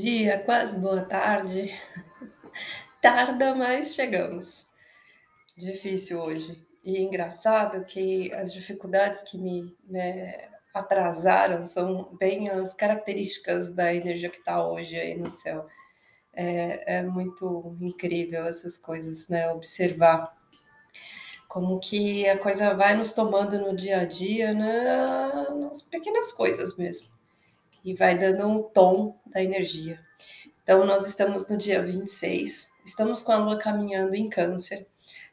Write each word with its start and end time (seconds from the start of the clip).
dia, 0.00 0.42
quase 0.44 0.76
boa 0.76 1.02
tarde. 1.02 1.72
Tarda, 3.00 3.54
mas 3.54 3.94
chegamos. 3.94 4.66
Difícil 5.56 6.20
hoje. 6.20 6.60
E 6.84 7.00
engraçado 7.00 7.84
que 7.84 8.32
as 8.32 8.52
dificuldades 8.52 9.22
que 9.22 9.38
me 9.38 9.74
né, 9.88 10.48
atrasaram 10.74 11.64
são 11.64 12.12
bem 12.18 12.48
as 12.50 12.74
características 12.74 13.72
da 13.72 13.94
energia 13.94 14.28
que 14.28 14.38
está 14.38 14.66
hoje 14.66 14.98
aí 14.98 15.16
no 15.16 15.30
céu. 15.30 15.64
É, 16.32 16.96
é, 16.96 17.02
muito 17.02 17.76
incrível 17.80 18.44
essas 18.46 18.76
coisas, 18.76 19.28
né? 19.28 19.48
Observar 19.52 20.36
como 21.46 21.78
que 21.78 22.28
a 22.28 22.36
coisa 22.36 22.74
vai 22.74 22.96
nos 22.96 23.12
tomando 23.12 23.60
no 23.60 23.76
dia 23.76 24.00
a 24.00 24.04
dia, 24.04 24.52
né? 24.52 25.46
nas 25.60 25.82
pequenas 25.82 26.32
coisas 26.32 26.76
mesmo 26.76 27.13
e 27.84 27.94
vai 27.94 28.18
dando 28.18 28.48
um 28.48 28.62
tom 28.62 29.20
da 29.26 29.42
energia. 29.42 30.00
Então, 30.62 30.86
nós 30.86 31.06
estamos 31.06 31.46
no 31.48 31.56
dia 31.58 31.82
26, 31.82 32.68
estamos 32.84 33.22
com 33.22 33.32
a 33.32 33.36
lua 33.36 33.58
caminhando 33.58 34.14
em 34.14 34.30
Câncer. 34.30 34.86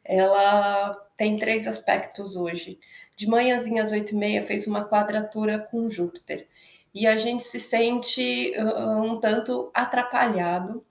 Ela 0.04 0.94
tem 1.16 1.38
três 1.38 1.66
aspectos 1.66 2.36
hoje. 2.36 2.78
De 3.16 3.26
manhãzinha 3.26 3.82
às 3.82 3.92
oito 3.92 4.12
e 4.12 4.18
meia 4.18 4.42
fez 4.42 4.66
uma 4.66 4.86
quadratura 4.88 5.58
com 5.58 5.88
Júpiter 5.88 6.46
e 6.94 7.06
a 7.06 7.16
gente 7.16 7.42
se 7.42 7.58
sente 7.58 8.52
uh, 8.58 9.02
um 9.02 9.20
tanto 9.20 9.70
atrapalhado, 9.72 10.84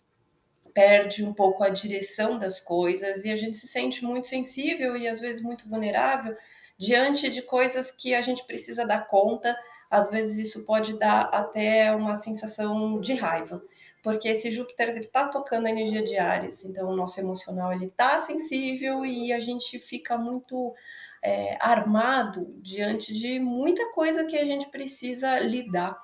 perde 0.74 1.24
um 1.24 1.34
pouco 1.34 1.64
a 1.64 1.70
direção 1.70 2.40
das 2.40 2.60
coisas 2.60 3.24
e 3.24 3.32
a 3.32 3.36
gente 3.36 3.58
se 3.58 3.68
sente 3.68 4.04
muito 4.04 4.28
sensível 4.28 4.96
e 4.96 5.08
às 5.08 5.20
vezes 5.20 5.42
muito 5.42 5.68
vulnerável 5.68 6.36
diante 6.78 7.30
de 7.30 7.42
coisas 7.42 7.92
que 7.92 8.16
a 8.16 8.22
gente 8.22 8.46
precisa 8.46 8.86
dar 8.86 9.08
conta 9.08 9.56
às 9.92 10.10
vezes 10.10 10.38
isso 10.38 10.66
pode 10.66 10.98
dar 10.98 11.24
até 11.24 11.94
uma 11.94 12.16
sensação 12.16 12.98
de 13.00 13.14
raiva, 13.14 13.62
porque 14.02 14.30
esse 14.30 14.50
Júpiter 14.50 14.98
está 14.98 15.28
tocando 15.28 15.68
a 15.68 15.70
energia 15.70 16.02
de 16.02 16.18
Ares, 16.18 16.64
então 16.64 16.90
o 16.90 16.96
nosso 16.96 17.20
emocional 17.20 17.74
ele 17.74 17.88
está 17.88 18.20
sensível 18.20 19.06
e 19.06 19.34
a 19.34 19.42
gente 19.42 19.78
fica 19.78 20.18
muito 20.18 20.74
é, 21.22 21.58
armado 21.60 22.48
diante 22.62 23.14
de 23.14 23.38
muita 23.40 23.92
coisa 23.92 24.26
que 24.26 24.38
a 24.38 24.46
gente 24.46 24.70
precisa 24.70 25.38
lidar. 25.40 26.02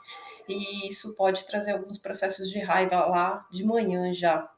E 0.49 0.87
isso 0.87 1.15
pode 1.15 1.45
trazer 1.45 1.71
alguns 1.71 1.97
processos 1.97 2.49
de 2.49 2.59
raiva 2.59 3.05
lá 3.05 3.45
de 3.51 3.65
manhã 3.65 4.13
já. 4.13 4.49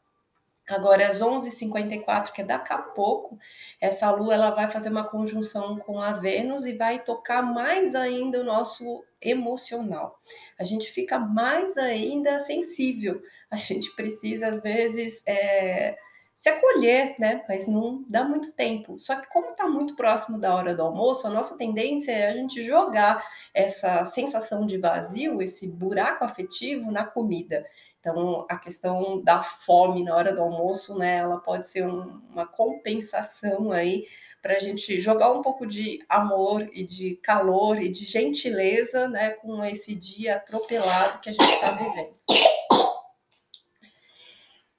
Agora, 0.69 1.07
às 1.07 1.19
11h54, 1.19 2.31
que 2.31 2.41
é 2.41 2.45
daqui 2.45 2.71
a 2.71 2.77
pouco, 2.77 3.39
essa 3.81 4.11
lua 4.11 4.35
ela 4.35 4.51
vai 4.51 4.69
fazer 4.69 4.89
uma 4.89 5.03
conjunção 5.03 5.77
com 5.79 5.99
a 5.99 6.13
Vênus 6.13 6.65
e 6.65 6.77
vai 6.77 7.03
tocar 7.03 7.41
mais 7.41 7.95
ainda 7.95 8.41
o 8.41 8.43
nosso 8.43 9.03
emocional. 9.19 10.21
A 10.59 10.63
gente 10.63 10.87
fica 10.91 11.17
mais 11.17 11.75
ainda 11.75 12.39
sensível. 12.39 13.21
A 13.49 13.57
gente 13.57 13.93
precisa, 13.95 14.47
às 14.47 14.61
vezes, 14.61 15.23
é, 15.25 15.97
se 16.39 16.49
acolher, 16.49 17.15
né? 17.19 17.43
Mas 17.47 17.67
não 17.67 18.03
dá 18.07 18.23
muito 18.23 18.53
tempo. 18.53 18.97
Só 18.97 19.19
que, 19.19 19.27
como 19.27 19.51
está 19.51 19.67
muito 19.67 19.95
próximo 19.95 20.39
da 20.39 20.55
hora 20.55 20.73
do 20.73 20.81
almoço, 20.81 21.27
a 21.27 21.29
nossa 21.29 21.57
tendência 21.57 22.11
é 22.11 22.29
a 22.29 22.33
gente 22.33 22.63
jogar 22.63 23.23
essa 23.53 24.05
sensação 24.05 24.65
de 24.65 24.77
vazio, 24.77 25.41
esse 25.41 25.67
buraco 25.67 26.23
afetivo 26.23 26.91
na 26.91 27.05
comida. 27.05 27.65
Então, 27.99 28.45
a 28.49 28.57
questão 28.57 29.21
da 29.21 29.43
fome 29.43 30.05
na 30.05 30.15
hora 30.15 30.33
do 30.33 30.41
almoço, 30.41 30.97
né, 30.97 31.17
ela 31.17 31.37
pode 31.37 31.67
ser 31.67 31.85
um, 31.85 32.21
uma 32.31 32.47
compensação 32.47 33.73
aí 33.73 34.05
para 34.41 34.55
a 34.55 34.59
gente 34.59 35.01
jogar 35.01 35.33
um 35.33 35.41
pouco 35.41 35.67
de 35.67 35.99
amor 36.07 36.69
e 36.71 36.87
de 36.87 37.17
calor 37.17 37.81
e 37.81 37.91
de 37.91 38.05
gentileza, 38.05 39.09
né, 39.09 39.31
com 39.31 39.61
esse 39.65 39.93
dia 39.93 40.37
atropelado 40.37 41.19
que 41.19 41.27
a 41.27 41.33
gente 41.33 41.43
está 41.43 41.71
vivendo. 41.71 42.15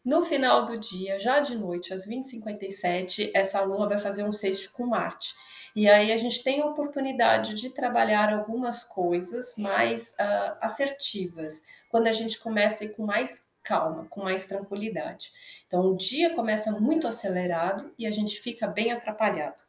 No 0.04 0.22
final 0.22 0.64
do 0.64 0.78
dia, 0.78 1.18
já 1.18 1.40
de 1.40 1.54
noite, 1.56 1.92
às 1.92 2.06
20h57, 2.06 3.30
essa 3.34 3.60
lua 3.60 3.86
vai 3.86 3.98
fazer 3.98 4.24
um 4.24 4.32
sexto 4.32 4.72
com 4.72 4.86
Marte. 4.86 5.34
E 5.76 5.88
aí 5.88 6.10
a 6.10 6.16
gente 6.16 6.42
tem 6.42 6.62
a 6.62 6.66
oportunidade 6.66 7.54
de 7.54 7.70
trabalhar 7.70 8.32
algumas 8.32 8.82
coisas 8.82 9.54
mais 9.58 10.12
uh, 10.12 10.56
assertivas, 10.60 11.62
quando 11.90 12.06
a 12.06 12.12
gente 12.12 12.38
começa 12.38 12.88
com 12.88 13.04
mais 13.04 13.44
calma, 13.62 14.06
com 14.08 14.22
mais 14.22 14.46
tranquilidade. 14.46 15.32
Então 15.66 15.82
o 15.82 15.96
dia 15.96 16.34
começa 16.34 16.72
muito 16.72 17.06
acelerado 17.06 17.92
e 17.98 18.06
a 18.06 18.10
gente 18.10 18.40
fica 18.40 18.66
bem 18.66 18.90
atrapalhado. 18.92 19.62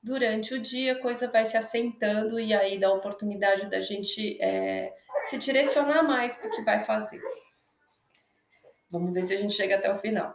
Durante 0.00 0.54
o 0.54 0.60
dia 0.60 0.92
a 0.92 1.02
coisa 1.02 1.28
vai 1.28 1.44
se 1.44 1.56
assentando 1.56 2.38
e 2.38 2.54
aí 2.54 2.78
dá 2.78 2.86
a 2.86 2.94
oportunidade 2.94 3.68
da 3.68 3.80
gente 3.80 4.40
é, 4.40 4.94
se 5.24 5.36
direcionar 5.36 6.04
mais 6.04 6.36
para 6.36 6.48
o 6.48 6.50
que 6.50 6.62
vai 6.62 6.84
fazer. 6.84 7.20
Vamos 8.90 9.12
ver 9.12 9.24
se 9.24 9.34
a 9.34 9.40
gente 9.40 9.54
chega 9.54 9.76
até 9.76 9.92
o 9.92 9.98
final. 9.98 10.34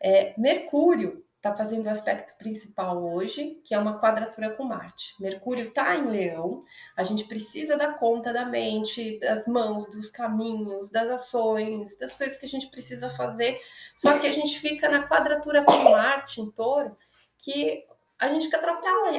É, 0.00 0.34
Mercúrio 0.38 1.24
está 1.38 1.54
fazendo 1.54 1.86
o 1.86 1.90
aspecto 1.90 2.36
principal 2.36 3.02
hoje, 3.02 3.60
que 3.64 3.72
é 3.72 3.78
uma 3.78 4.00
quadratura 4.00 4.50
com 4.50 4.64
Marte. 4.64 5.14
Mercúrio 5.20 5.68
está 5.68 5.96
em 5.96 6.06
Leão, 6.06 6.64
a 6.96 7.04
gente 7.04 7.24
precisa 7.24 7.76
dar 7.76 7.96
conta 7.96 8.32
da 8.32 8.44
mente, 8.44 9.20
das 9.20 9.46
mãos, 9.46 9.88
dos 9.88 10.10
caminhos, 10.10 10.90
das 10.90 11.08
ações, 11.08 11.96
das 11.96 12.14
coisas 12.14 12.36
que 12.36 12.46
a 12.46 12.48
gente 12.48 12.68
precisa 12.68 13.08
fazer. 13.10 13.60
Só 13.96 14.18
que 14.18 14.26
a 14.26 14.32
gente 14.32 14.58
fica 14.58 14.88
na 14.88 15.06
quadratura 15.06 15.62
com 15.62 15.90
Marte 15.90 16.40
em 16.40 16.50
Touro, 16.50 16.96
que 17.38 17.84
a 18.18 18.28
gente 18.28 18.46
fica 18.46 18.58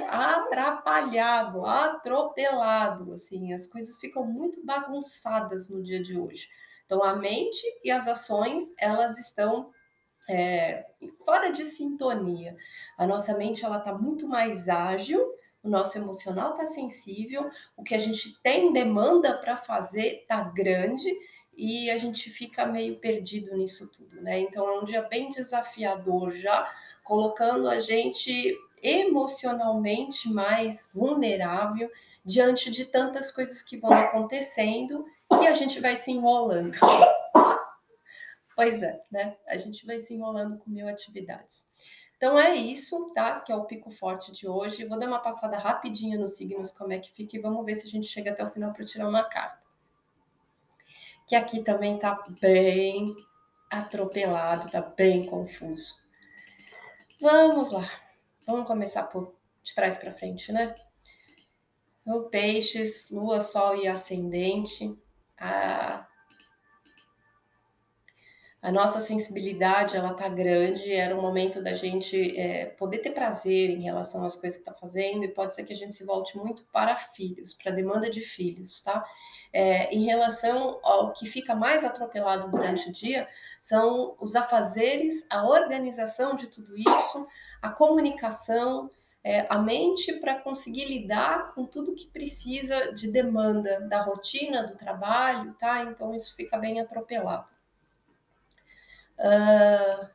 atrapalhado, 0.01 1.65
atropelado, 1.65 3.13
assim, 3.13 3.53
as 3.53 3.65
coisas 3.65 3.97
ficam 3.97 4.25
muito 4.25 4.65
bagunçadas 4.65 5.69
no 5.69 5.81
dia 5.81 6.03
de 6.03 6.19
hoje. 6.19 6.49
Então 6.89 7.03
a 7.03 7.15
mente 7.15 7.61
e 7.83 7.91
as 7.91 8.07
ações, 8.07 8.73
elas 8.75 9.15
estão 9.19 9.69
é, 10.27 10.87
fora 11.23 11.51
de 11.51 11.63
sintonia. 11.65 12.57
A 12.97 13.05
nossa 13.05 13.37
mente 13.37 13.63
ela 13.63 13.77
está 13.77 13.93
muito 13.93 14.27
mais 14.27 14.67
ágil, 14.67 15.23
o 15.61 15.69
nosso 15.69 15.99
emocional 15.99 16.53
está 16.53 16.65
sensível, 16.65 17.47
o 17.77 17.83
que 17.83 17.93
a 17.93 17.99
gente 17.99 18.41
tem 18.41 18.73
demanda 18.73 19.37
para 19.37 19.55
fazer 19.55 20.21
está 20.21 20.41
grande 20.41 21.15
e 21.55 21.91
a 21.91 21.97
gente 21.99 22.27
fica 22.31 22.65
meio 22.65 22.97
perdido 22.97 23.55
nisso 23.55 23.87
tudo, 23.91 24.19
né? 24.23 24.39
Então 24.39 24.67
é 24.67 24.79
um 24.79 24.83
dia 24.83 25.03
bem 25.03 25.29
desafiador 25.29 26.31
já, 26.31 26.67
colocando 27.03 27.69
a 27.69 27.79
gente 27.79 28.57
emocionalmente 28.81 30.27
mais 30.27 30.89
vulnerável 30.91 31.91
diante 32.25 32.71
de 32.71 32.85
tantas 32.85 33.31
coisas 33.31 33.61
que 33.61 33.77
vão 33.77 33.93
acontecendo 33.93 35.05
e 35.31 35.47
a 35.47 35.53
gente 35.53 35.79
vai 35.79 35.95
se 35.95 36.11
enrolando. 36.11 36.77
Pois 38.55 38.83
é, 38.83 39.01
né? 39.09 39.37
A 39.47 39.57
gente 39.57 39.85
vai 39.85 39.99
se 40.01 40.13
enrolando 40.13 40.57
com 40.57 40.69
mil 40.69 40.87
atividades. 40.87 41.65
Então 42.17 42.37
é 42.37 42.55
isso, 42.55 43.11
tá? 43.13 43.39
Que 43.39 43.51
é 43.51 43.55
o 43.55 43.63
pico 43.63 43.89
forte 43.89 44.33
de 44.33 44.47
hoje. 44.47 44.85
Vou 44.85 44.99
dar 44.99 45.07
uma 45.07 45.19
passada 45.19 45.57
rapidinha 45.57 46.17
nos 46.17 46.35
signos, 46.35 46.69
como 46.69 46.91
é 46.91 46.99
que 46.99 47.13
fica, 47.13 47.37
e 47.37 47.39
vamos 47.39 47.65
ver 47.65 47.75
se 47.75 47.87
a 47.87 47.89
gente 47.89 48.07
chega 48.07 48.31
até 48.31 48.43
o 48.43 48.49
final 48.49 48.73
para 48.73 48.83
tirar 48.83 49.07
uma 49.07 49.23
carta. 49.23 49.63
Que 51.25 51.35
aqui 51.35 51.63
também 51.63 51.97
tá 51.97 52.21
bem 52.41 53.15
atropelado, 53.69 54.69
tá 54.69 54.81
bem 54.81 55.25
confuso. 55.25 55.93
Vamos 57.21 57.71
lá. 57.71 57.89
Vamos 58.45 58.67
começar 58.67 59.03
por 59.03 59.39
de 59.63 59.73
trás 59.73 59.95
para 59.97 60.13
frente, 60.13 60.51
né? 60.51 60.75
O 62.05 62.23
peixes, 62.23 63.09
lua, 63.09 63.41
sol 63.41 63.77
e 63.77 63.87
ascendente. 63.87 64.97
A 65.39 66.05
a 68.61 68.73
nossa 68.73 68.99
sensibilidade 68.99 69.95
ela 69.95 70.13
tá 70.13 70.27
grande, 70.27 70.91
era 70.91 71.17
o 71.17 71.21
momento 71.21 71.63
da 71.63 71.73
gente 71.73 72.37
é, 72.37 72.65
poder 72.65 72.97
ter 72.97 73.11
prazer 73.11 73.69
em 73.69 73.81
relação 73.81 74.25
às 74.25 74.35
coisas 74.35 74.61
que 74.61 74.69
está 74.69 74.73
fazendo 74.77 75.23
e 75.23 75.29
pode 75.29 75.55
ser 75.55 75.63
que 75.63 75.71
a 75.71 75.75
gente 75.75 75.95
se 75.95 76.03
volte 76.03 76.37
muito 76.37 76.65
para 76.65 76.97
filhos, 76.97 77.53
para 77.53 77.71
demanda 77.71 78.09
de 78.09 78.19
filhos, 78.19 78.81
tá? 78.81 79.05
É, 79.53 79.93
em 79.95 80.03
relação 80.03 80.77
ao 80.83 81.13
que 81.13 81.25
fica 81.25 81.55
mais 81.55 81.85
atropelado 81.85 82.51
durante 82.51 82.89
o 82.89 82.91
dia, 82.91 83.29
são 83.61 84.17
os 84.19 84.35
afazeres, 84.35 85.25
a 85.29 85.47
organização 85.47 86.35
de 86.35 86.47
tudo 86.47 86.77
isso, 86.77 87.25
a 87.61 87.69
comunicação, 87.69 88.91
é, 89.23 89.45
a 89.49 89.59
mente 89.59 90.13
para 90.13 90.39
conseguir 90.39 90.85
lidar 90.85 91.53
com 91.53 91.65
tudo 91.65 91.95
que 91.95 92.07
precisa 92.07 92.93
de 92.93 93.11
demanda 93.11 93.81
da 93.81 94.01
rotina, 94.01 94.65
do 94.65 94.75
trabalho, 94.75 95.53
tá? 95.59 95.83
Então 95.83 96.15
isso 96.15 96.35
fica 96.35 96.57
bem 96.57 96.79
atropelado. 96.79 97.47
Uh, 99.17 100.09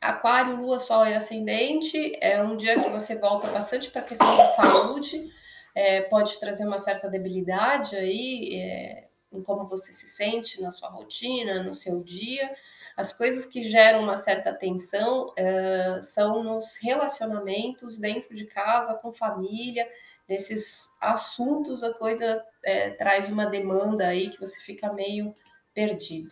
aquário, 0.00 0.56
Lua, 0.56 0.78
Sol 0.78 1.06
e 1.06 1.14
Ascendente 1.14 2.18
é 2.20 2.42
um 2.42 2.56
dia 2.56 2.82
que 2.82 2.90
você 2.90 3.16
volta 3.16 3.48
bastante 3.48 3.90
para 3.90 4.02
a 4.02 4.04
questão 4.04 4.36
da 4.36 4.46
saúde, 4.48 5.32
é, 5.74 6.02
pode 6.02 6.38
trazer 6.38 6.66
uma 6.66 6.78
certa 6.78 7.08
debilidade 7.08 7.96
aí 7.96 8.54
é, 8.54 9.08
em 9.32 9.42
como 9.42 9.66
você 9.66 9.92
se 9.92 10.06
sente 10.06 10.60
na 10.60 10.70
sua 10.70 10.90
rotina, 10.90 11.62
no 11.62 11.74
seu 11.74 12.02
dia. 12.02 12.54
As 13.00 13.14
coisas 13.14 13.46
que 13.46 13.64
geram 13.64 14.02
uma 14.02 14.18
certa 14.18 14.52
tensão 14.52 15.28
uh, 15.28 16.02
são 16.02 16.44
nos 16.44 16.76
relacionamentos 16.76 17.98
dentro 17.98 18.34
de 18.34 18.44
casa, 18.44 18.94
com 18.94 19.10
família, 19.10 19.88
nesses 20.28 20.86
assuntos 21.00 21.82
a 21.82 21.94
coisa 21.94 22.44
é, 22.62 22.90
traz 22.90 23.30
uma 23.30 23.46
demanda 23.46 24.06
aí 24.06 24.28
que 24.28 24.38
você 24.38 24.60
fica 24.60 24.92
meio 24.92 25.34
perdido. 25.72 26.30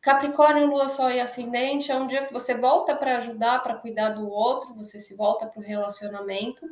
Capricórnio, 0.00 0.66
Lua, 0.66 0.88
Sol 0.88 1.10
e 1.10 1.20
Ascendente 1.20 1.90
é 1.90 1.96
um 1.96 2.06
dia 2.06 2.24
que 2.24 2.32
você 2.32 2.54
volta 2.54 2.94
para 2.94 3.16
ajudar, 3.16 3.62
para 3.62 3.74
cuidar 3.74 4.10
do 4.10 4.30
outro, 4.30 4.72
você 4.72 4.98
se 5.00 5.14
volta 5.14 5.46
para 5.46 5.60
o 5.60 5.64
relacionamento. 5.64 6.66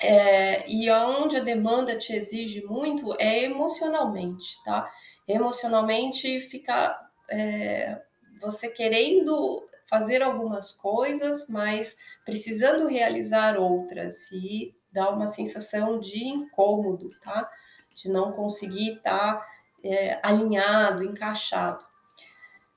É, 0.00 0.68
e 0.68 0.90
onde 0.90 1.36
a 1.36 1.44
demanda 1.44 1.96
te 1.96 2.12
exige 2.12 2.64
muito 2.64 3.14
é 3.20 3.44
emocionalmente, 3.44 4.60
tá? 4.64 4.90
Emocionalmente 5.28 6.40
fica 6.40 7.11
é, 7.28 8.00
você 8.40 8.68
querendo 8.68 9.68
fazer 9.86 10.22
algumas 10.22 10.72
coisas, 10.72 11.46
mas 11.48 11.96
precisando 12.24 12.86
realizar 12.86 13.58
outras. 13.58 14.30
E 14.32 14.74
dá 14.90 15.10
uma 15.10 15.26
sensação 15.26 15.98
de 15.98 16.24
incômodo, 16.24 17.10
tá? 17.22 17.50
De 17.94 18.08
não 18.08 18.32
conseguir 18.32 18.96
estar 18.96 19.34
tá, 19.36 19.46
é, 19.84 20.18
alinhado, 20.22 21.04
encaixado. 21.04 21.84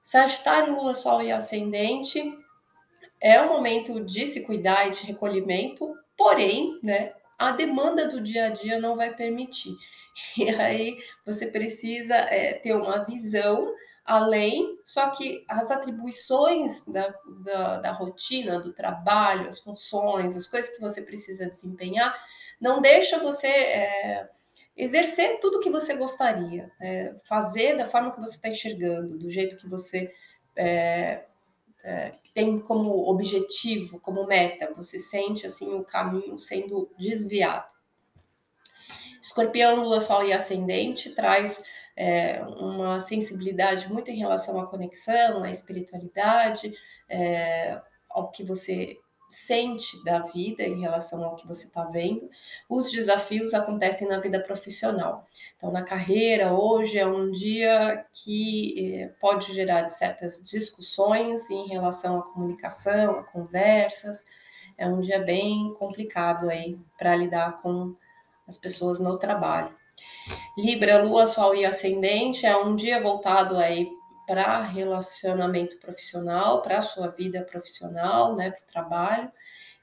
Sagitário, 0.04 0.76
Lua, 0.76 0.94
Sol 0.94 1.22
e 1.22 1.32
Ascendente 1.32 2.38
é 3.20 3.42
um 3.42 3.48
momento 3.48 4.04
de 4.06 4.28
se 4.28 4.42
cuidar 4.42 4.88
e 4.88 4.92
de 4.92 5.06
recolhimento, 5.06 5.96
porém, 6.18 6.80
né, 6.84 7.14
a 7.40 7.52
demanda 7.52 8.08
do 8.08 8.22
dia 8.22 8.46
a 8.46 8.50
dia 8.50 8.80
não 8.80 8.96
vai 8.96 9.14
permitir. 9.14 9.76
E 10.38 10.50
aí 10.50 10.98
você 11.26 11.48
precisa 11.48 12.16
é, 12.16 12.54
ter 12.54 12.74
uma 12.74 13.04
visão 13.04 13.70
além, 14.06 14.78
só 14.86 15.10
que 15.10 15.44
as 15.50 15.72
atribuições 15.72 16.86
da, 16.86 17.14
da, 17.44 17.78
da, 17.80 17.92
rotina, 17.92 18.60
do 18.60 18.72
trabalho, 18.72 19.50
as 19.50 19.60
funções, 19.60 20.36
as 20.36 20.46
coisas 20.46 20.70
que 20.70 20.80
você 20.80 21.02
precisa 21.02 21.50
desempenhar, 21.50 22.16
não 22.62 22.82
deixa 22.82 23.20
você 23.20 23.48
é, 23.48 24.30
exercer 24.78 25.40
tudo 25.42 25.60
que 25.60 25.72
você 25.72 25.96
gostaria, 25.96 26.72
é, 26.80 27.16
fazer 27.24 27.78
da 27.78 27.88
forma 27.88 28.12
que 28.12 28.20
você 28.20 28.36
está 28.36 28.48
enxergando, 28.48 29.18
do 29.18 29.30
jeito 29.30 29.58
que 29.58 29.68
você 29.68 30.14
é, 30.56 31.26
é, 31.84 32.12
tem 32.34 32.60
como 32.60 33.10
objetivo, 33.10 34.00
como 34.00 34.28
meta, 34.28 34.72
você 34.76 35.00
sente 35.00 35.48
assim 35.48 35.74
o 35.74 35.84
caminho 35.84 36.38
sendo 36.38 36.92
desviado. 37.00 37.74
Escorpião, 39.20 39.84
Lua, 39.84 40.00
Sol 40.00 40.24
e 40.24 40.32
Ascendente 40.32 41.10
traz 41.10 41.64
é, 41.96 42.42
uma 42.44 43.00
sensibilidade 43.00 43.92
muito 43.92 44.12
em 44.12 44.18
relação 44.18 44.60
à 44.60 44.68
conexão, 44.68 45.44
à 45.44 45.50
espiritualidade, 45.50 46.74
é, 47.10 47.82
ao 48.10 48.32
que 48.32 48.44
você 48.44 48.98
sente 49.30 50.02
da 50.04 50.20
vida 50.20 50.64
em 50.64 50.80
relação 50.80 51.24
ao 51.24 51.36
que 51.36 51.48
você 51.48 51.66
está 51.66 51.84
vendo. 51.86 52.30
Os 52.70 52.92
desafios 52.92 53.54
acontecem 53.54 54.08
na 54.08 54.20
vida 54.20 54.40
profissional. 54.40 55.28
Então, 55.58 55.72
na 55.72 55.84
carreira, 55.84 56.54
hoje 56.54 56.98
é 56.98 57.06
um 57.06 57.32
dia 57.32 58.06
que 58.14 58.96
é, 58.96 59.08
pode 59.20 59.54
gerar 59.54 59.90
certas 59.90 60.42
discussões 60.44 61.50
em 61.50 61.68
relação 61.68 62.20
à 62.20 62.24
comunicação, 62.24 63.20
a 63.20 63.24
conversas. 63.24 64.26
É 64.78 64.88
um 64.88 65.02
dia 65.02 65.20
bem 65.20 65.74
complicado 65.74 66.50
aí 66.50 66.78
para 66.98 67.16
lidar 67.16 67.62
com 67.62 67.96
as 68.48 68.58
pessoas 68.58 69.00
no 69.00 69.18
trabalho. 69.18 69.76
Libra, 70.58 71.04
Lua, 71.04 71.28
Sol 71.28 71.56
e 71.56 71.66
Ascendente 71.66 72.46
é 72.46 72.58
um 72.58 72.76
dia 72.76 73.02
voltado 73.02 73.58
aí 73.58 73.90
para 74.26 74.62
relacionamento 74.62 75.78
profissional, 75.78 76.62
para 76.62 76.80
a 76.80 76.82
sua 76.82 77.08
vida 77.10 77.44
profissional, 77.44 78.36
né, 78.36 78.52
para 78.52 78.64
o 78.64 78.68
trabalho. 78.68 79.32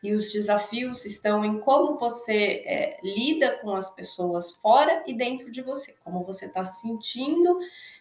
E 0.03 0.13
os 0.15 0.33
desafios 0.33 1.05
estão 1.05 1.45
em 1.45 1.61
como 1.61 1.97
você 1.97 2.65
é, 2.67 2.99
lida 3.05 3.59
com 3.59 3.73
as 3.73 3.89
pessoas 3.95 4.51
fora 4.57 5.05
e 5.07 5.15
dentro 5.15 5.49
de 5.49 5.63
você, 5.63 5.95
como 6.03 6.25
você 6.25 6.47
está 6.47 6.65
sentindo, 6.65 7.57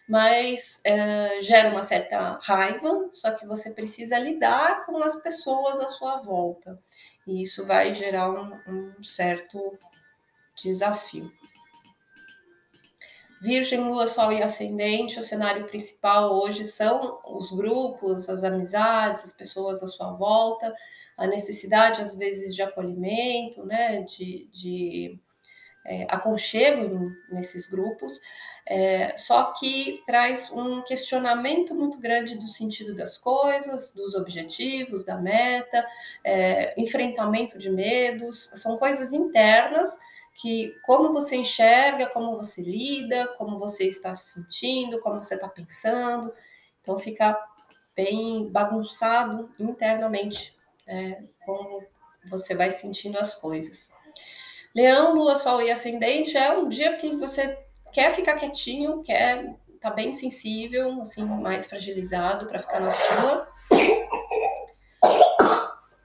mas 0.08 0.80
é, 0.82 1.40
gera 1.42 1.70
uma 1.70 1.84
certa 1.84 2.40
raiva, 2.42 3.08
só 3.12 3.30
que 3.30 3.46
você 3.46 3.70
precisa 3.70 4.18
lidar 4.18 4.84
com 4.84 4.96
as 4.98 5.14
pessoas 5.22 5.78
à 5.78 5.88
sua 5.88 6.20
volta. 6.22 6.76
E 7.24 7.40
isso 7.40 7.64
vai 7.64 7.94
gerar 7.94 8.32
um, 8.32 8.52
um 8.98 9.04
certo 9.04 9.78
desafio. 10.56 11.30
Virgem, 13.42 13.80
Lua, 13.80 14.06
Sol 14.06 14.30
e 14.30 14.40
Ascendente, 14.40 15.18
o 15.18 15.22
cenário 15.22 15.66
principal 15.66 16.32
hoje 16.32 16.64
são 16.64 17.18
os 17.26 17.50
grupos, 17.50 18.28
as 18.28 18.44
amizades, 18.44 19.24
as 19.24 19.32
pessoas 19.32 19.82
à 19.82 19.88
sua 19.88 20.12
volta, 20.12 20.72
a 21.16 21.26
necessidade, 21.26 22.00
às 22.00 22.16
vezes, 22.16 22.54
de 22.54 22.62
acolhimento, 22.62 23.66
né, 23.66 24.02
de, 24.02 24.48
de 24.52 25.18
é, 25.84 26.06
aconchego 26.08 27.10
nesses 27.32 27.68
grupos, 27.68 28.20
é, 28.64 29.18
só 29.18 29.52
que 29.58 30.00
traz 30.06 30.48
um 30.52 30.80
questionamento 30.82 31.74
muito 31.74 31.98
grande 31.98 32.38
do 32.38 32.46
sentido 32.46 32.94
das 32.94 33.18
coisas, 33.18 33.92
dos 33.92 34.14
objetivos, 34.14 35.04
da 35.04 35.16
meta, 35.18 35.84
é, 36.22 36.80
enfrentamento 36.80 37.58
de 37.58 37.68
medos, 37.68 38.52
são 38.54 38.76
coisas 38.76 39.12
internas 39.12 39.98
que 40.34 40.74
como 40.84 41.12
você 41.12 41.36
enxerga, 41.36 42.08
como 42.10 42.36
você 42.36 42.62
lida, 42.62 43.34
como 43.38 43.58
você 43.58 43.84
está 43.84 44.14
se 44.14 44.34
sentindo, 44.34 45.00
como 45.00 45.22
você 45.22 45.34
está 45.34 45.48
pensando. 45.48 46.32
Então 46.80 46.98
fica 46.98 47.38
bem 47.94 48.48
bagunçado 48.50 49.50
internamente, 49.58 50.56
né, 50.86 51.24
como 51.44 51.84
você 52.30 52.54
vai 52.54 52.70
sentindo 52.70 53.18
as 53.18 53.34
coisas. 53.34 53.90
Leão, 54.74 55.14
Lua, 55.14 55.36
Sol 55.36 55.60
e 55.60 55.70
Ascendente 55.70 56.36
é 56.36 56.56
um 56.56 56.68
dia 56.68 56.96
que 56.96 57.14
você 57.16 57.58
quer 57.92 58.14
ficar 58.14 58.36
quietinho, 58.36 59.02
quer 59.02 59.54
tá 59.82 59.90
bem 59.90 60.14
sensível, 60.14 61.02
assim, 61.02 61.24
mais 61.24 61.66
fragilizado 61.66 62.46
para 62.46 62.60
ficar 62.60 62.80
na 62.80 62.90
sua. 62.90 63.48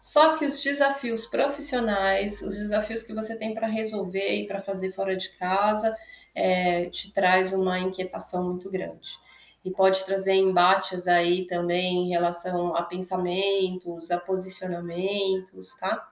Só 0.08 0.38
que 0.38 0.46
os 0.46 0.64
desafios 0.64 1.26
profissionais, 1.26 2.42
os 2.42 2.56
desafios 2.56 3.04
que 3.04 3.14
você 3.14 3.36
tem 3.36 3.54
para 3.54 3.68
resolver 3.68 4.36
e 4.36 4.48
para 4.48 4.62
fazer 4.62 4.94
fora 4.94 5.18
de 5.18 5.28
casa, 5.32 5.98
é, 6.34 6.90
te 6.90 7.12
traz 7.12 7.52
uma 7.52 7.78
inquietação 7.78 8.42
muito 8.46 8.70
grande. 8.72 9.20
E 9.66 9.70
pode 9.70 10.06
trazer 10.06 10.36
embates 10.36 11.10
aí 11.10 11.46
também 11.46 12.06
em 12.06 12.10
relação 12.10 12.74
a 12.74 12.84
pensamentos, 12.84 14.10
a 14.10 14.18
posicionamentos, 14.18 15.76
tá? 15.78 16.10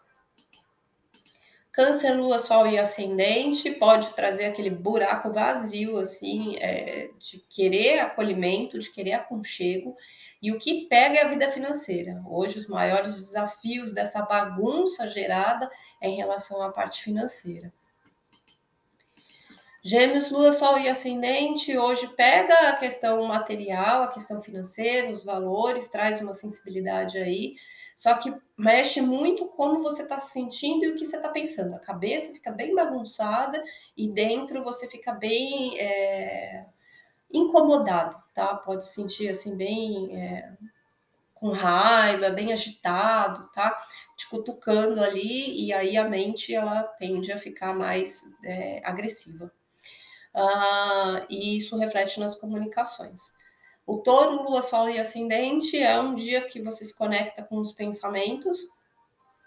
Câncer, 1.76 2.14
Lua, 2.14 2.40
Sol 2.40 2.68
e 2.68 2.80
Ascendente 2.80 3.70
pode 3.72 4.14
trazer 4.14 4.46
aquele 4.46 4.70
buraco 4.70 5.34
vazio, 5.34 5.98
assim, 5.98 6.56
é, 6.58 7.10
de 7.20 7.40
querer 7.50 8.00
acolhimento, 8.00 8.80
de 8.80 8.90
querer 8.90 9.14
aconchego 9.14 9.94
e 10.42 10.52
o 10.52 10.58
que 10.58 10.88
pega 10.88 11.18
é 11.18 11.26
a 11.26 11.28
vida 11.28 11.52
financeira. 11.52 12.22
Hoje, 12.26 12.60
os 12.60 12.68
maiores 12.68 13.16
desafios 13.16 13.94
dessa 13.94 14.22
bagunça 14.22 15.08
gerada 15.08 15.70
é 16.00 16.08
em 16.08 16.16
relação 16.16 16.62
à 16.62 16.72
parte 16.72 17.04
financeira. 17.04 17.74
Gêmeos, 19.84 20.32
Lua, 20.32 20.54
Sol 20.54 20.80
e 20.80 20.88
Ascendente, 20.88 21.78
hoje 21.78 22.08
pega 22.16 22.70
a 22.70 22.78
questão 22.78 23.24
material, 23.26 24.04
a 24.04 24.08
questão 24.12 24.42
financeira, 24.42 25.12
os 25.12 25.26
valores, 25.26 25.90
traz 25.90 26.22
uma 26.22 26.34
sensibilidade 26.34 27.18
aí, 27.18 27.56
só 27.96 28.16
que 28.16 28.36
mexe 28.58 29.02
muito 29.02 29.46
como 29.48 29.82
você 29.82 30.04
está 30.04 30.20
se 30.20 30.32
sentindo 30.34 30.86
e 30.86 30.90
o 30.90 30.96
que 30.96 31.06
você 31.06 31.16
está 31.16 31.30
pensando. 31.30 31.76
A 31.76 31.80
cabeça 31.80 32.34
fica 32.34 32.52
bem 32.52 32.76
bagunçada 32.76 33.64
e 33.96 34.10
dentro 34.10 34.64
você 34.64 34.88
fica 34.88 35.14
bem 35.14 35.80
é, 35.80 36.66
incomodado 37.32 38.26
tá? 38.36 38.54
Pode 38.58 38.86
se 38.86 38.94
sentir 38.94 39.30
assim 39.30 39.56
bem 39.56 40.22
é, 40.22 40.52
com 41.34 41.50
raiva, 41.50 42.30
bem 42.30 42.52
agitado, 42.54 43.50
tá? 43.54 43.82
Te 44.16 44.30
cutucando 44.30 45.02
ali 45.02 45.66
e 45.66 45.74
aí 45.74 45.98
a 45.98 46.08
mente 46.08 46.54
ela 46.54 46.84
tende 46.84 47.32
a 47.32 47.40
ficar 47.40 47.74
mais 47.74 48.22
é, 48.44 48.82
agressiva. 48.84 49.52
Ah, 50.34 51.26
e 51.30 51.56
isso 51.58 51.78
reflete 51.78 52.20
nas 52.20 52.36
comunicações. 52.36 53.34
O 53.86 53.98
touro, 53.98 54.44
lua, 54.44 54.62
sol 54.62 54.90
e 54.90 55.00
ascendente 55.00 55.78
é 55.78 56.00
um 56.00 56.16
dia 56.16 56.48
que 56.48 56.62
você 56.62 56.84
se 56.84 56.96
conecta 56.96 57.44
com 57.44 57.58
os 57.58 57.72
pensamentos, 57.72 58.60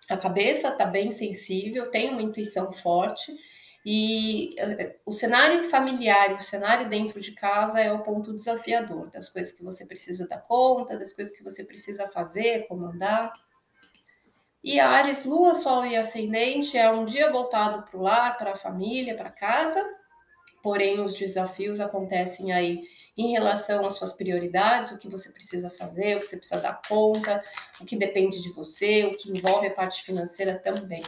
a 0.09 0.17
cabeça 0.17 0.69
está 0.69 0.87
bem 0.87 1.13
sensível, 1.13 1.91
tem 1.91 2.11
uma 2.11 2.23
intuição 2.23 2.73
forte. 2.73 3.37
E 3.85 4.55
eh, 4.59 4.97
o 5.05 5.13
cenário 5.13 5.69
familiar, 5.71 6.35
o 6.35 6.41
cenário 6.41 6.89
dentro 6.89 7.21
de 7.21 7.33
casa 7.33 7.79
é 7.81 7.93
o 7.93 8.03
ponto 8.03 8.35
desafiador 8.35 9.11
das 9.11 9.29
coisas 9.29 9.53
que 9.53 9.63
você 9.63 9.85
precisa 9.85 10.27
dar 10.27 10.39
conta, 10.39 10.99
das 10.99 11.13
coisas 11.13 11.37
que 11.37 11.45
você 11.45 11.63
precisa 11.63 12.09
fazer, 12.09 12.67
comandar. 12.67 13.33
E 14.65 14.81
Ares, 14.81 15.25
Lua, 15.25 15.55
Sol 15.55 15.87
e 15.87 15.97
Ascendente 15.97 16.77
é 16.77 16.91
um 16.91 17.05
dia 17.05 17.31
voltado 17.31 17.83
para 17.83 17.99
o 17.99 18.03
lar, 18.03 18.37
para 18.37 18.53
a 18.53 18.57
família, 18.57 19.17
para 19.17 19.31
casa, 19.31 19.85
porém 20.63 21.01
os 21.01 21.15
desafios 21.15 21.81
acontecem 21.81 22.53
aí 22.53 22.83
em 23.19 23.33
relação 23.33 23.85
às 23.85 23.95
suas 23.95 24.13
prioridades, 24.13 24.93
o 24.93 24.99
que 24.99 25.09
você 25.09 25.29
precisa 25.31 25.69
fazer, 25.69 26.17
o 26.17 26.21
que 26.21 26.27
você 26.27 26.37
precisa 26.37 26.61
dar 26.61 26.81
conta, 26.89 27.43
o 27.81 27.85
que 27.85 27.97
depende 27.97 28.41
de 28.41 28.53
você, 28.53 29.07
o 29.07 29.17
que 29.17 29.29
envolve 29.29 29.67
a 29.67 29.75
parte 29.75 30.05
financeira 30.05 30.57
também. 30.57 31.03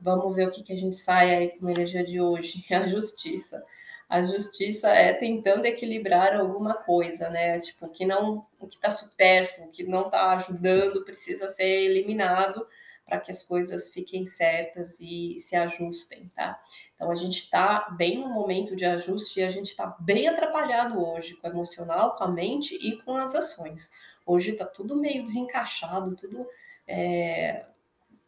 Vamos 0.00 0.36
ver 0.36 0.46
o 0.46 0.50
que, 0.52 0.62
que 0.62 0.72
a 0.72 0.76
gente 0.76 0.94
sai 0.94 1.34
aí 1.34 1.48
com 1.58 1.66
a 1.66 1.72
energia 1.72 2.04
de 2.04 2.20
hoje. 2.20 2.64
A 2.70 2.86
justiça. 2.86 3.64
A 4.08 4.22
justiça 4.24 4.90
é 4.90 5.12
tentando 5.14 5.64
equilibrar 5.64 6.38
alguma 6.38 6.74
coisa, 6.74 7.30
né? 7.30 7.58
Tipo, 7.60 7.88
que 7.88 8.04
não, 8.04 8.46
o 8.60 8.66
que 8.66 8.76
está 8.76 8.90
supérfluo, 8.90 9.68
o 9.68 9.70
que 9.70 9.84
não 9.84 10.06
está 10.06 10.32
ajudando, 10.34 11.04
precisa 11.04 11.50
ser 11.50 11.64
eliminado 11.64 12.66
para 13.04 13.18
que 13.20 13.30
as 13.30 13.42
coisas 13.42 13.88
fiquem 13.88 14.26
certas 14.26 14.96
e 15.00 15.38
se 15.40 15.56
ajustem, 15.56 16.30
tá? 16.34 16.60
Então 16.94 17.10
a 17.10 17.16
gente 17.16 17.38
está 17.38 17.90
bem 17.90 18.18
no 18.18 18.28
momento 18.28 18.74
de 18.76 18.84
ajuste 18.84 19.40
e 19.40 19.42
a 19.42 19.50
gente 19.50 19.68
está 19.68 19.96
bem 20.00 20.28
atrapalhado 20.28 21.04
hoje 21.04 21.34
com 21.36 21.46
o 21.46 21.50
emocional, 21.50 22.16
com 22.16 22.24
a 22.24 22.28
mente 22.28 22.74
e 22.74 23.00
com 23.02 23.16
as 23.16 23.34
ações. 23.34 23.90
Hoje 24.24 24.52
está 24.52 24.64
tudo 24.64 24.96
meio 24.96 25.24
desencaixado, 25.24 26.14
tudo 26.16 26.46
é, 26.86 27.66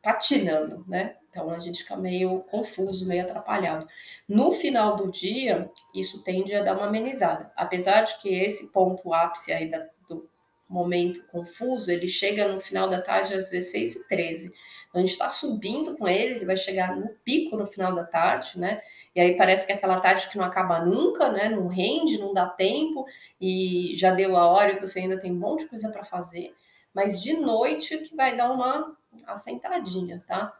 patinando, 0.02 0.84
né? 0.86 1.16
Então 1.30 1.50
a 1.50 1.58
gente 1.58 1.82
fica 1.82 1.96
meio 1.96 2.40
confuso, 2.42 3.06
meio 3.06 3.24
atrapalhado. 3.24 3.88
No 4.28 4.52
final 4.52 4.96
do 4.96 5.10
dia, 5.10 5.68
isso 5.92 6.22
tende 6.22 6.54
a 6.54 6.62
dar 6.62 6.76
uma 6.76 6.86
amenizada. 6.86 7.50
Apesar 7.56 8.02
de 8.02 8.18
que 8.18 8.28
esse 8.28 8.70
ponto 8.70 9.12
ápice 9.12 9.52
aí 9.52 9.68
da, 9.68 9.88
do 10.08 10.28
momento 10.68 11.22
confuso, 11.28 11.90
ele 11.90 12.08
chega 12.08 12.48
no 12.48 12.60
final 12.60 12.88
da 12.88 13.00
tarde 13.00 13.34
às 13.34 13.50
16h13. 13.50 14.52
Então 14.88 14.94
a 14.94 14.98
gente 15.00 15.10
está 15.10 15.28
subindo 15.28 15.96
com 15.96 16.06
ele, 16.08 16.36
ele 16.36 16.46
vai 16.46 16.56
chegar 16.56 16.96
no 16.96 17.08
pico 17.24 17.56
no 17.56 17.66
final 17.66 17.94
da 17.94 18.04
tarde, 18.04 18.58
né? 18.58 18.80
E 19.14 19.20
aí 19.20 19.36
parece 19.36 19.66
que 19.66 19.72
é 19.72 19.74
aquela 19.74 20.00
tarde 20.00 20.28
que 20.28 20.38
não 20.38 20.44
acaba 20.44 20.84
nunca, 20.84 21.30
né? 21.30 21.48
Não 21.48 21.66
rende, 21.66 22.18
não 22.18 22.32
dá 22.32 22.46
tempo, 22.46 23.04
e 23.40 23.92
já 23.94 24.12
deu 24.12 24.36
a 24.36 24.46
hora 24.46 24.72
e 24.72 24.80
você 24.80 25.00
ainda 25.00 25.20
tem 25.20 25.32
um 25.32 25.38
monte 25.38 25.60
de 25.60 25.70
coisa 25.70 25.90
para 25.90 26.04
fazer. 26.04 26.54
Mas 26.92 27.20
de 27.20 27.34
noite 27.34 27.98
que 27.98 28.14
vai 28.14 28.36
dar 28.36 28.52
uma 28.52 28.96
assentadinha, 29.26 30.22
tá? 30.26 30.52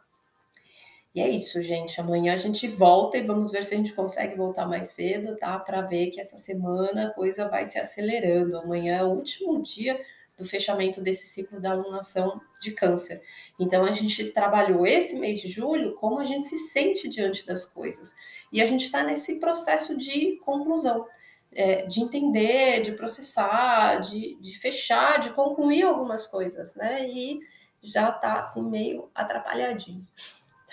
E 1.15 1.21
é 1.21 1.29
isso, 1.29 1.61
gente. 1.61 2.01
Amanhã 2.01 2.33
a 2.33 2.37
gente 2.37 2.67
volta 2.67 3.17
e 3.17 3.25
vamos 3.25 3.49
ver 3.49 3.63
se 3.63 3.73
a 3.73 3.77
gente 3.77 3.93
consegue 3.93 4.35
voltar 4.35 4.67
mais 4.67 4.89
cedo, 4.89 5.37
tá? 5.37 5.57
Para 5.57 5.79
ver 5.79 6.11
que 6.11 6.19
essa 6.19 6.37
semana 6.37 7.07
a 7.07 7.13
coisa 7.13 7.47
vai 7.47 7.65
se 7.67 7.79
acelerando. 7.79 8.57
Amanhã 8.57 8.97
é 8.97 9.03
o 9.05 9.11
último 9.11 9.63
dia 9.63 9.97
do 10.37 10.43
fechamento 10.43 10.99
desse 10.99 11.25
ciclo 11.25 11.61
da 11.61 11.71
alunação 11.71 12.41
de 12.59 12.71
câncer. 12.71 13.23
Então 13.57 13.85
a 13.85 13.93
gente 13.93 14.25
trabalhou 14.33 14.85
esse 14.85 15.15
mês 15.15 15.39
de 15.39 15.47
julho 15.47 15.95
como 15.95 16.19
a 16.19 16.25
gente 16.25 16.47
se 16.47 16.57
sente 16.57 17.07
diante 17.07 17.45
das 17.47 17.65
coisas. 17.65 18.13
E 18.51 18.61
a 18.61 18.65
gente 18.65 18.83
está 18.83 19.01
nesse 19.01 19.35
processo 19.35 19.97
de 19.97 20.35
conclusão. 20.43 21.07
É, 21.53 21.85
de 21.85 22.01
entender, 22.01 22.81
de 22.81 22.91
processar, 22.91 24.01
de, 24.01 24.35
de 24.41 24.59
fechar, 24.59 25.21
de 25.21 25.29
concluir 25.29 25.83
algumas 25.83 26.27
coisas, 26.27 26.75
né? 26.75 27.07
E 27.07 27.39
já 27.81 28.11
tá 28.11 28.39
assim 28.39 28.69
meio 28.69 29.09
atrapalhadinho 29.15 30.05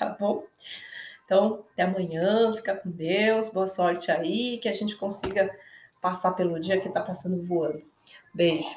tá 0.06 0.16
bom? 0.18 0.44
Então, 1.24 1.64
até 1.72 1.82
amanhã, 1.84 2.52
fica 2.54 2.76
com 2.76 2.90
Deus, 2.90 3.48
boa 3.48 3.66
sorte 3.66 4.10
aí, 4.10 4.58
que 4.58 4.68
a 4.68 4.72
gente 4.72 4.96
consiga 4.96 5.50
passar 6.00 6.32
pelo 6.32 6.60
dia 6.60 6.80
que 6.80 6.88
tá 6.90 7.00
passando 7.00 7.42
voando. 7.42 7.82
Beijo. 8.34 8.68